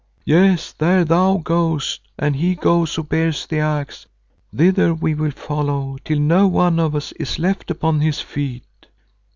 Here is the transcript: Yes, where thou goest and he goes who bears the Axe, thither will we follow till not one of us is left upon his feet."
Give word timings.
Yes, 0.25 0.73
where 0.79 1.05
thou 1.05 1.37
goest 1.43 2.01
and 2.17 2.35
he 2.35 2.55
goes 2.55 2.95
who 2.95 3.03
bears 3.03 3.45
the 3.45 3.59
Axe, 3.59 4.07
thither 4.51 4.95
will 4.95 5.13
we 5.13 5.29
follow 5.29 5.97
till 6.03 6.17
not 6.19 6.47
one 6.47 6.79
of 6.79 6.95
us 6.95 7.11
is 7.19 7.37
left 7.37 7.69
upon 7.69 7.99
his 8.01 8.19
feet." 8.19 8.87